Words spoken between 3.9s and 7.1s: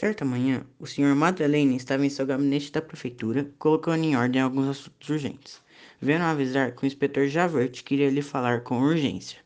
em ordem alguns assuntos urgentes. vendo avisar que o